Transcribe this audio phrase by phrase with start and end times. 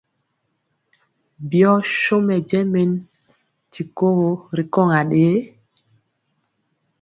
[1.49, 2.91] Byɔ so mɛjɛ men
[3.71, 5.37] ti kogo ri kɔŋ aɗee?